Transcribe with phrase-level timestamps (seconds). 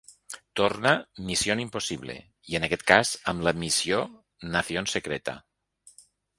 [0.59, 0.93] Torna
[1.27, 2.15] ‘Misión imposible’
[2.53, 4.03] i en aquest cas amb la missió
[4.59, 5.41] ‘Nación secreta’.